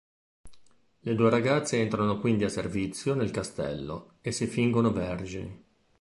Le 1.01 1.13
due 1.13 1.29
ragazze 1.29 1.79
entrano 1.79 2.17
quindi 2.19 2.43
a 2.43 2.49
servizio 2.49 3.13
nel 3.13 3.29
castello 3.29 4.13
e 4.21 4.31
si 4.31 4.47
fingono 4.47 4.91
vergini. 4.91 5.63